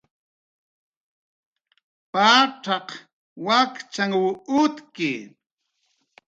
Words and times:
Pacxaq 2.13 2.87
wakchanhw 3.45 4.17
utki 4.61 5.11